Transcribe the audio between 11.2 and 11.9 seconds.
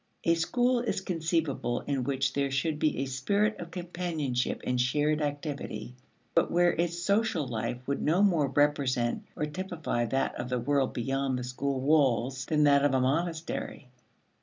the school